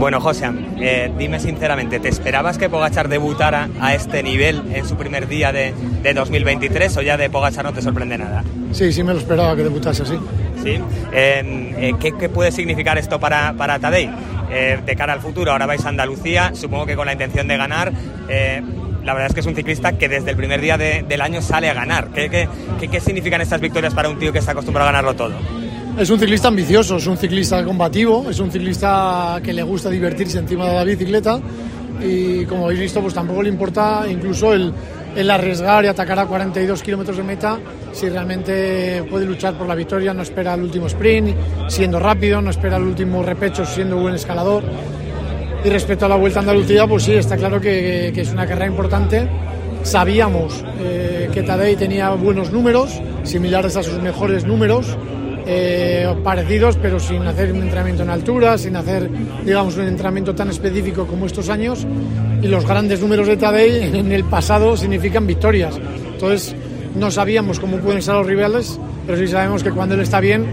Bueno, 0.00 0.18
José, 0.18 0.48
eh, 0.78 1.12
dime 1.18 1.38
sinceramente, 1.38 2.00
¿te 2.00 2.08
esperabas 2.08 2.56
que 2.56 2.70
Pogachar 2.70 3.10
debutara 3.10 3.68
a 3.82 3.94
este 3.94 4.22
nivel 4.22 4.62
en 4.72 4.88
su 4.88 4.96
primer 4.96 5.28
día 5.28 5.52
de, 5.52 5.74
de 6.02 6.14
2023 6.14 6.96
o 6.96 7.02
ya 7.02 7.18
de 7.18 7.28
Pogachar 7.28 7.66
no 7.66 7.74
te 7.74 7.82
sorprende 7.82 8.16
nada? 8.16 8.42
Sí, 8.72 8.94
sí 8.94 9.02
me 9.02 9.12
lo 9.12 9.18
esperaba 9.18 9.54
que 9.54 9.62
debutase 9.62 10.04
así. 10.04 10.18
¿Sí? 10.62 10.80
Eh, 11.12 11.92
¿qué, 12.00 12.12
¿qué, 12.18 12.30
puede 12.30 12.50
significar 12.50 12.96
esto 12.96 13.20
para, 13.20 13.52
para 13.52 13.78
Tadei? 13.78 14.10
Eh, 14.50 14.80
de 14.84 14.96
cara 14.96 15.12
al 15.12 15.20
futuro, 15.20 15.52
ahora 15.52 15.66
vais 15.66 15.84
a 15.84 15.90
Andalucía, 15.90 16.52
supongo 16.54 16.86
que 16.86 16.96
con 16.96 17.04
la 17.04 17.12
intención 17.12 17.46
de 17.46 17.58
ganar. 17.58 17.92
La 19.04 19.12
verdad 19.12 19.28
es 19.28 19.34
que 19.34 19.40
es 19.40 19.46
un 19.46 19.54
ciclista 19.54 19.98
que 19.98 20.08
desde 20.08 20.30
el 20.30 20.36
primer 20.36 20.62
día 20.62 20.78
de, 20.78 21.04
del 21.06 21.20
año 21.20 21.42
sale 21.42 21.68
a 21.68 21.74
ganar. 21.74 22.08
¿Qué, 22.08 22.30
qué, 22.30 22.48
qué, 22.80 22.88
qué 22.88 23.00
significan 23.00 23.42
estas 23.42 23.60
victorias 23.60 23.92
para 23.92 24.08
un 24.08 24.18
tío 24.18 24.32
que 24.32 24.38
está 24.38 24.52
acostumbrado 24.52 24.88
a 24.88 24.92
ganarlo 24.92 25.14
todo? 25.14 25.34
Es 25.98 26.08
un 26.08 26.18
ciclista 26.18 26.48
ambicioso, 26.48 26.96
es 26.96 27.06
un 27.06 27.16
ciclista 27.16 27.62
combativo, 27.64 28.30
es 28.30 28.38
un 28.38 28.50
ciclista 28.50 29.40
que 29.42 29.52
le 29.52 29.62
gusta 29.62 29.90
divertirse 29.90 30.38
encima 30.38 30.66
de 30.66 30.74
la 30.74 30.84
bicicleta 30.84 31.40
y 32.02 32.44
como 32.46 32.64
habéis 32.64 32.80
visto 32.80 33.00
pues 33.02 33.12
tampoco 33.12 33.42
le 33.42 33.50
importa 33.50 34.06
incluso 34.08 34.54
el, 34.54 34.72
el 35.14 35.30
arriesgar 35.30 35.84
y 35.84 35.88
atacar 35.88 36.18
a 36.20 36.26
42 36.26 36.82
kilómetros 36.82 37.16
de 37.16 37.22
meta 37.22 37.58
si 37.92 38.08
realmente 38.08 39.04
puede 39.10 39.26
luchar 39.26 39.58
por 39.58 39.66
la 39.66 39.74
victoria, 39.74 40.14
no 40.14 40.22
espera 40.22 40.54
el 40.54 40.62
último 40.62 40.86
sprint 40.86 41.36
siendo 41.68 41.98
rápido, 41.98 42.40
no 42.40 42.50
espera 42.50 42.76
el 42.76 42.84
último 42.84 43.22
repecho 43.22 43.66
siendo 43.66 43.96
buen 43.96 44.14
escalador. 44.14 44.62
Y 45.62 45.68
respecto 45.68 46.06
a 46.06 46.08
la 46.08 46.16
Vuelta 46.16 46.38
a 46.38 46.42
Andalucía, 46.42 46.86
pues 46.86 47.02
sí, 47.02 47.12
está 47.12 47.36
claro 47.36 47.60
que, 47.60 48.12
que 48.14 48.22
es 48.22 48.32
una 48.32 48.46
carrera 48.46 48.66
importante. 48.66 49.28
Sabíamos 49.82 50.64
eh, 50.80 51.28
que 51.32 51.42
Tadei 51.42 51.76
tenía 51.76 52.10
buenos 52.10 52.50
números, 52.50 52.98
similares 53.24 53.76
a 53.76 53.82
sus 53.82 54.00
mejores 54.00 54.46
números, 54.46 54.96
eh, 55.52 56.14
parecidos, 56.22 56.76
pero 56.76 57.00
sin 57.00 57.26
hacer 57.26 57.52
un 57.52 57.62
entrenamiento 57.62 58.04
en 58.04 58.10
altura, 58.10 58.56
sin 58.56 58.76
hacer, 58.76 59.10
digamos, 59.44 59.76
un 59.76 59.88
entrenamiento 59.88 60.32
tan 60.32 60.48
específico 60.48 61.08
como 61.08 61.26
estos 61.26 61.48
años. 61.48 61.84
Y 62.40 62.46
los 62.46 62.64
grandes 62.64 63.00
números 63.00 63.26
de 63.26 63.36
Tadei 63.36 63.98
en 63.98 64.12
el 64.12 64.22
pasado 64.22 64.76
significan 64.76 65.26
victorias. 65.26 65.76
Entonces, 66.12 66.54
no 66.94 67.10
sabíamos 67.10 67.58
cómo 67.58 67.78
pueden 67.78 68.00
ser 68.00 68.14
los 68.14 68.26
rivales, 68.26 68.78
pero 69.06 69.18
sí 69.18 69.26
sabemos 69.26 69.64
que 69.64 69.72
cuando 69.72 69.96
él 69.96 70.02
está 70.02 70.20
bien, 70.20 70.46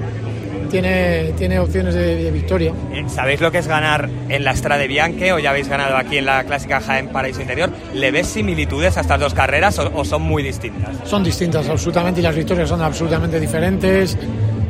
tiene, 0.72 1.32
tiene 1.38 1.60
opciones 1.60 1.94
de, 1.94 2.24
de, 2.24 2.32
victoria. 2.32 2.74
¿Sabéis 3.08 3.40
lo 3.40 3.52
que 3.52 3.60
es 3.60 3.68
ganar 3.68 4.10
en 4.30 4.44
la 4.44 4.52
Estrada 4.52 4.82
de 4.82 4.88
Bianche 4.88 5.32
o 5.32 5.38
ya 5.38 5.52
habéis 5.52 5.70
ganado 5.70 5.96
aquí 5.96 6.18
en 6.18 6.26
la 6.26 6.44
clásica 6.44 6.82
Jaén 6.82 7.10
Paraíso 7.10 7.42
Interior? 7.42 7.70
¿Le 7.94 8.10
ves 8.10 8.28
similitudes 8.28 8.98
a 8.98 9.02
estas 9.02 9.20
dos 9.20 9.36
carreras 9.36 9.78
o, 9.78 9.92
o 9.94 10.04
son 10.04 10.24
muy 10.24 10.42
distintas? 10.42 11.08
Son 11.08 11.24
distintas, 11.24 11.70
absolutamente, 11.70 12.20
y 12.20 12.24
las 12.24 12.36
victorias 12.36 12.68
son 12.68 12.82
absolutamente 12.82 13.40
diferentes. 13.40 14.18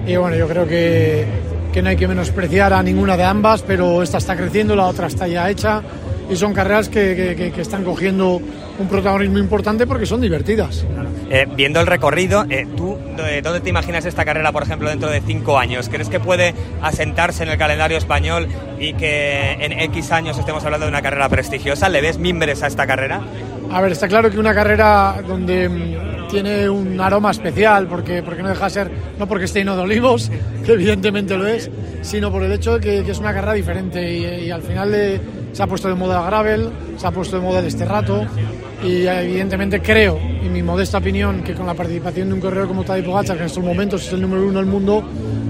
Y 0.07 0.15
bueno, 0.15 0.37
yo 0.37 0.47
creo 0.47 0.65
que, 0.65 1.25
que 1.73 1.81
no 1.81 1.89
hay 1.89 1.97
que 1.97 2.07
menospreciar 2.07 2.71
a 2.71 2.81
ninguna 2.81 3.17
de 3.17 3.23
ambas, 3.23 3.61
pero 3.61 4.01
esta 4.01 4.17
está 4.19 4.37
creciendo, 4.37 4.73
la 4.75 4.85
otra 4.85 5.07
está 5.07 5.27
ya 5.27 5.49
hecha 5.49 5.83
y 6.29 6.35
son 6.35 6.53
carreras 6.53 6.89
que, 6.89 7.51
que, 7.53 7.61
están 7.61 7.83
cogiendo 7.83 8.41
un 8.79 8.87
protagonismo 8.87 9.37
importante 9.37 9.87
porque 9.87 10.05
son 10.05 10.21
divertidas. 10.21 10.85
Eh, 11.29 11.45
viendo 11.55 11.79
el 11.79 11.87
recorrido, 11.87 12.45
eh, 12.49 12.67
¿tú 12.75 12.97
eh, 13.19 13.41
dónde 13.43 13.59
te 13.61 13.69
imaginas 13.69 14.05
esta 14.05 14.25
carrera, 14.25 14.51
por 14.51 14.63
ejemplo, 14.63 14.89
dentro 14.89 15.09
de 15.09 15.21
cinco 15.21 15.57
años? 15.57 15.89
¿Crees 15.89 16.09
que 16.09 16.19
puede 16.19 16.53
asentarse 16.81 17.43
en 17.43 17.49
el 17.49 17.57
calendario 17.57 17.97
español 17.97 18.47
y 18.79 18.93
que 18.93 19.53
en 19.59 19.73
X 19.73 20.11
años 20.11 20.37
estemos 20.37 20.63
hablando 20.63 20.85
de 20.85 20.91
una 20.91 21.01
carrera 21.01 21.29
prestigiosa? 21.29 21.89
¿Le 21.89 22.01
ves 22.01 22.17
mimbres 22.17 22.63
a 22.63 22.67
esta 22.67 22.87
carrera? 22.87 23.21
A 23.71 23.81
ver, 23.81 23.91
está 23.91 24.07
claro 24.07 24.29
que 24.31 24.39
una 24.39 24.53
carrera 24.53 25.21
donde 25.27 25.67
mm, 25.67 26.27
tiene 26.29 26.69
un 26.69 26.99
aroma 26.99 27.31
especial, 27.31 27.87
porque, 27.87 28.23
porque 28.23 28.41
no 28.41 28.49
deja 28.49 28.65
de 28.65 28.69
ser, 28.69 28.91
no 29.19 29.27
porque 29.27 29.45
esté 29.45 29.59
lleno 29.59 29.75
de 29.75 29.81
olivos, 29.81 30.31
que 30.65 30.73
evidentemente 30.73 31.37
lo 31.37 31.45
es, 31.45 31.69
sino 32.01 32.31
por 32.31 32.43
el 32.43 32.51
hecho 32.53 32.79
de 32.79 33.03
que, 33.03 33.11
es 33.11 33.19
una 33.19 33.33
carrera 33.33 33.53
diferente 33.53 34.45
y, 34.45 34.49
al 34.49 34.61
final 34.61 34.95
se 35.51 35.63
ha 35.63 35.67
puesto 35.67 35.89
de 35.89 35.95
moda 35.95 36.19
el 36.19 36.25
gravel, 36.25 36.69
se 36.97 37.07
ha 37.07 37.11
puesto 37.11 37.37
de 37.37 37.43
moda 37.43 37.59
el 37.59 37.65
esterrato 37.65 38.25
y 38.83 39.05
evidentemente 39.05 39.81
creo, 39.81 40.19
y 40.43 40.49
mi 40.49 40.63
modesta 40.63 40.99
opinión, 40.99 41.43
que 41.43 41.53
con 41.53 41.65
la 41.65 41.73
participación 41.73 42.29
de 42.29 42.35
un 42.35 42.41
corredor 42.41 42.67
como 42.67 42.83
Tadej 42.83 43.05
Pogacar, 43.05 43.35
que 43.35 43.43
en 43.43 43.47
estos 43.47 43.63
momentos 43.63 44.05
es 44.05 44.13
el 44.13 44.21
número 44.21 44.47
uno 44.47 44.59
del 44.59 44.67
mundo, 44.67 45.03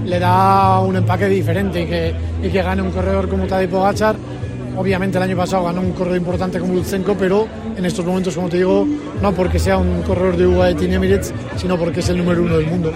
le 0.04 0.18
da 0.18 0.80
un 0.80 0.96
empaque 0.96 1.28
diferente 1.28 1.82
y 1.82 1.86
que, 1.86 2.14
y 2.42 2.48
que 2.48 2.62
gane 2.62 2.82
un 2.82 2.90
corredor 2.90 3.28
como 3.28 3.46
Tadej 3.46 3.70
Pogacar. 3.70 4.16
Obviamente 4.78 5.18
el 5.18 5.24
año 5.24 5.36
pasado 5.36 5.64
ganó 5.64 5.80
un 5.80 5.90
corredor 5.90 6.18
importante 6.18 6.60
como 6.60 6.72
Lutsenko, 6.74 7.16
pero 7.16 7.48
en 7.76 7.84
estos 7.84 8.04
momentos, 8.06 8.36
como 8.36 8.48
te 8.48 8.58
digo, 8.58 8.86
no 9.20 9.32
porque 9.32 9.58
sea 9.58 9.76
un 9.76 10.02
corredor 10.02 10.36
de 10.36 10.46
UAE 10.46 10.76
Team 10.76 10.92
Emirates, 10.92 11.34
sino 11.56 11.76
porque 11.76 11.98
es 11.98 12.08
el 12.10 12.18
número 12.18 12.42
uno 12.42 12.58
del 12.58 12.66
mundo. 12.66 12.92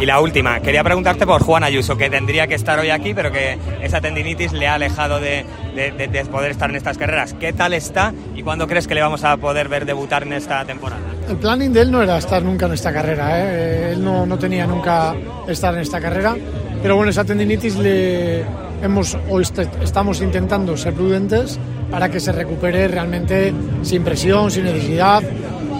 Y 0.00 0.04
la 0.04 0.20
última, 0.20 0.58
quería 0.58 0.82
preguntarte 0.82 1.24
por 1.24 1.44
Juan 1.44 1.62
Ayuso, 1.62 1.96
que 1.96 2.10
tendría 2.10 2.48
que 2.48 2.56
estar 2.56 2.76
hoy 2.80 2.90
aquí, 2.90 3.14
pero 3.14 3.30
que 3.30 3.56
esa 3.80 4.00
tendinitis 4.00 4.52
le 4.52 4.66
ha 4.66 4.74
alejado 4.74 5.20
de, 5.20 5.44
de, 5.76 5.92
de, 5.92 6.08
de 6.08 6.24
poder 6.24 6.50
estar 6.50 6.68
en 6.70 6.74
estas 6.74 6.98
carreras. 6.98 7.34
¿Qué 7.34 7.52
tal 7.52 7.72
está 7.72 8.12
y 8.34 8.42
cuándo 8.42 8.66
crees 8.66 8.88
que 8.88 8.96
le 8.96 9.00
vamos 9.00 9.22
a 9.22 9.36
poder 9.36 9.68
ver 9.68 9.86
debutar 9.86 10.24
en 10.24 10.32
esta 10.32 10.64
temporada? 10.64 11.02
El 11.28 11.36
planning 11.36 11.72
de 11.72 11.82
él 11.82 11.92
no 11.92 12.02
era 12.02 12.18
estar 12.18 12.42
nunca 12.42 12.66
en 12.66 12.72
esta 12.72 12.92
carrera, 12.92 13.38
¿eh? 13.38 13.92
él 13.92 14.02
no, 14.02 14.26
no 14.26 14.36
tenía 14.38 14.66
nunca 14.66 15.14
estar 15.46 15.72
en 15.72 15.82
esta 15.82 16.00
carrera, 16.00 16.34
pero 16.82 16.96
bueno, 16.96 17.10
esa 17.10 17.22
tendinitis 17.24 17.76
le 17.76 18.44
hemos 18.82 19.16
o 19.30 19.40
est 19.40 19.58
estamos 19.82 20.20
intentando 20.20 20.76
ser 20.76 20.92
prudentes 20.92 21.58
para 21.90 22.08
que 22.08 22.20
se 22.20 22.32
recupere 22.32 22.88
realmente 22.88 23.52
sin 23.82 24.02
presión, 24.02 24.50
sin 24.50 24.64
necesidad 24.64 25.22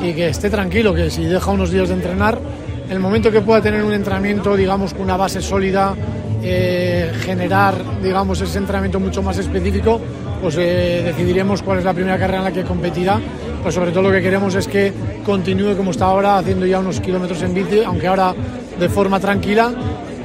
y 0.02 0.12
que 0.14 0.28
esté 0.28 0.50
tranquilo, 0.50 0.94
que 0.94 1.10
si 1.10 1.24
deja 1.24 1.50
unos 1.50 1.70
días 1.70 1.88
de 1.88 1.94
entrenar, 1.94 2.38
el 2.88 3.00
momento 3.00 3.30
que 3.30 3.41
pueda 3.41 3.60
tener 3.60 3.82
un 3.82 3.92
entrenamiento, 3.92 4.56
digamos, 4.56 4.92
con 4.92 5.02
una 5.02 5.16
base 5.16 5.41
sólida, 5.41 5.94
eh, 6.42 7.12
generar, 7.20 7.74
digamos, 8.02 8.41
ese 8.41 8.58
entrenamiento 8.58 8.98
mucho 9.00 9.22
más 9.22 9.38
específico, 9.38 10.00
pues 10.41 10.56
eh, 10.58 11.02
decidiremos 11.04 11.62
cuál 11.62 11.78
es 11.78 11.84
la 11.84 11.94
primera 11.94 12.18
carrera 12.18 12.38
en 12.38 12.44
la 12.44 12.52
que 12.52 12.64
competirá. 12.64 13.20
Pues 13.62 13.76
sobre 13.76 13.92
todo 13.92 14.02
lo 14.02 14.10
que 14.10 14.20
queremos 14.20 14.56
es 14.56 14.66
que 14.66 14.92
continúe 15.24 15.76
como 15.76 15.92
está 15.92 16.06
ahora, 16.06 16.38
haciendo 16.38 16.66
ya 16.66 16.80
unos 16.80 17.00
kilómetros 17.00 17.41
en 17.42 17.54
bici, 17.54 17.82
aunque 17.84 18.08
ahora 18.08 18.34
de 18.78 18.88
forma 18.88 19.20
tranquila, 19.20 19.72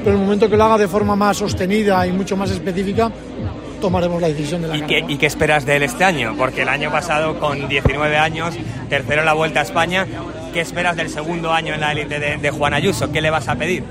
pero 0.03 0.15
el 0.15 0.21
momento 0.21 0.49
que 0.49 0.57
lo 0.57 0.63
haga 0.63 0.77
de 0.77 0.87
forma 0.87 1.15
más 1.15 1.37
sostenida 1.37 2.05
y 2.07 2.11
mucho 2.11 2.35
más 2.37 2.51
específica, 2.51 3.11
tomaremos 3.81 4.21
la 4.21 4.27
decisión 4.27 4.61
de 4.61 4.69
la 4.69 4.77
¿Y 4.77 4.81
qué, 4.81 5.03
¿Y 5.07 5.17
qué 5.17 5.25
esperas 5.25 5.65
de 5.65 5.75
él 5.75 5.83
este 5.83 6.03
año? 6.03 6.35
Porque 6.37 6.63
el 6.63 6.69
año 6.69 6.91
pasado, 6.91 7.39
con 7.39 7.67
19 7.67 8.17
años, 8.17 8.55
tercero 8.89 9.21
en 9.21 9.25
la 9.25 9.33
Vuelta 9.33 9.59
a 9.59 9.63
España, 9.63 10.05
¿qué 10.53 10.61
esperas 10.61 10.95
del 10.95 11.09
segundo 11.09 11.51
año 11.51 11.73
en 11.73 11.81
la 11.81 11.91
élite 11.91 12.19
de, 12.19 12.37
de 12.37 12.49
Juan 12.51 12.73
Ayuso? 12.73 13.11
¿Qué 13.11 13.21
le 13.21 13.29
vas 13.29 13.47
a 13.47 13.55
pedir? 13.55 13.83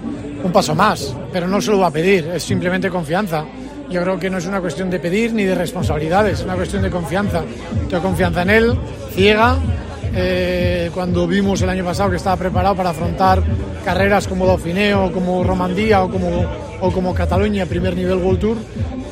Un 0.43 0.53
paso 0.53 0.75
más, 0.75 1.15
pero 1.33 1.49
no 1.49 1.61
se 1.61 1.71
lo 1.71 1.79
va 1.79 1.89
a 1.89 1.91
pedir, 1.91 2.31
es 2.35 2.43
simplemente 2.43 2.91
confianza. 2.91 3.45
Yo 3.89 4.03
creo 4.03 4.19
que 4.19 4.29
no 4.29 4.39
es 4.39 4.47
una 4.47 4.61
cuestión 4.61 4.91
de 4.91 4.99
pedir 4.99 5.33
ni 5.33 5.45
de 5.45 5.55
responsabilidades, 5.55 6.41
es 6.41 6.45
una 6.45 6.57
cuestión 6.57 6.83
de 6.83 6.91
confianza. 6.91 7.43
Tengo 7.89 8.03
confianza 8.03 8.43
en 8.43 8.51
él, 8.51 8.79
ciega. 9.13 9.57
Eh, 10.19 10.91
cuando 10.95 11.27
vimos 11.27 11.61
el 11.61 11.69
año 11.69 11.85
pasado 11.85 12.09
que 12.09 12.17
estaba 12.17 12.37
preparado 12.37 12.75
para 12.75 12.91
afrontar 12.91 13.43
carreras 13.85 14.27
como 14.27 14.47
Dauphiné 14.47 14.95
como 15.13 15.45
Romandía 15.45 16.03
o 16.03 16.11
como, 16.11 16.47
o 16.81 16.91
como 16.91 17.15
Cataluña, 17.15 17.67
primer 17.67 17.95
nivel 17.95 18.17
World 18.17 18.41
Tour, 18.41 18.57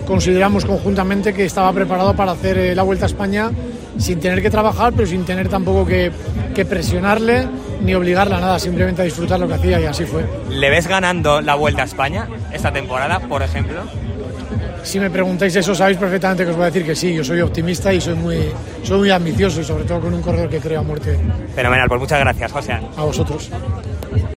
consideramos 0.06 0.64
conjuntamente 0.64 1.34
que 1.34 1.44
estaba 1.44 1.70
preparado 1.74 2.16
para 2.16 2.32
hacer 2.32 2.56
eh, 2.56 2.74
la 2.74 2.82
Vuelta 2.84 3.04
a 3.04 3.08
España 3.08 3.50
sin 3.98 4.18
tener 4.18 4.40
que 4.40 4.48
trabajar, 4.48 4.94
pero 4.94 5.06
sin 5.06 5.26
tener 5.26 5.48
tampoco 5.48 5.86
que, 5.86 6.10
que 6.54 6.64
presionarle 6.64 7.46
ni 7.82 7.94
obligarle 7.94 8.36
a 8.36 8.40
nada, 8.40 8.58
simplemente 8.58 9.02
a 9.02 9.04
disfrutar 9.04 9.38
lo 9.38 9.46
que 9.46 9.54
hacía 9.54 9.78
y 9.80 9.84
así 9.84 10.04
fue. 10.06 10.24
¿Le 10.48 10.70
ves 10.70 10.86
ganando 10.86 11.42
la 11.42 11.54
Vuelta 11.54 11.82
a 11.82 11.84
España 11.84 12.26
esta 12.50 12.72
temporada, 12.72 13.20
por 13.20 13.42
ejemplo? 13.42 13.82
Si 14.84 15.00
me 15.00 15.10
preguntáis 15.10 15.56
eso, 15.56 15.74
sabéis 15.74 15.96
perfectamente 15.96 16.44
que 16.44 16.50
os 16.50 16.56
voy 16.56 16.64
a 16.64 16.66
decir 16.66 16.84
que 16.84 16.94
sí. 16.94 17.14
Yo 17.14 17.24
soy 17.24 17.40
optimista 17.40 17.92
y 17.92 18.00
soy 18.00 18.14
muy, 18.14 18.38
soy 18.82 18.98
muy 18.98 19.10
ambicioso 19.10 19.60
y 19.60 19.64
sobre 19.64 19.84
todo 19.84 20.00
con 20.00 20.14
un 20.14 20.20
corredor 20.20 20.50
que 20.50 20.60
creo 20.60 20.80
a 20.80 20.82
muerte. 20.82 21.18
Fenomenal, 21.54 21.88
pues 21.88 22.00
muchas 22.00 22.20
gracias, 22.20 22.52
José. 22.52 22.72
A 22.72 23.02
vosotros. 23.02 23.50